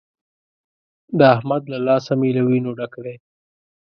د 1.17 1.19
احمد 1.35 1.63
له 1.73 1.79
لاسه 1.87 2.11
مې 2.19 2.29
له 2.37 2.41
وينو 2.49 2.71
ډک 2.79 2.93
دی. 3.05 3.15